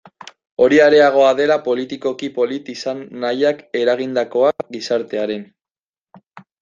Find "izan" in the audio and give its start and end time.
2.75-3.03